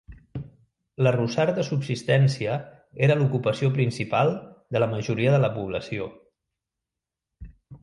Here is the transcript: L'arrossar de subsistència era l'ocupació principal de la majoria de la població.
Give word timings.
L'arrossar 1.07 1.43
de 1.59 1.65
subsistència 1.67 2.55
era 3.09 3.19
l'ocupació 3.21 3.71
principal 3.77 4.33
de 4.77 4.83
la 4.85 4.91
majoria 4.97 5.37
de 5.39 5.45
la 5.47 5.53
població. 5.61 6.11